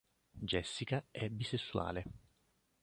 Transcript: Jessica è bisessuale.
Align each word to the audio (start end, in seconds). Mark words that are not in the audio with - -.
Jessica 0.41 1.05
è 1.11 1.29
bisessuale. 1.29 2.05